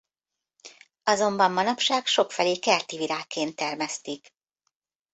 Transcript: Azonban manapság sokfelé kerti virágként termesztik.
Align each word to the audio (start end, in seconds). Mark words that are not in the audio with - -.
Azonban 1.03 1.51
manapság 1.51 2.05
sokfelé 2.05 2.57
kerti 2.59 2.97
virágként 2.97 3.55
termesztik. 3.55 4.33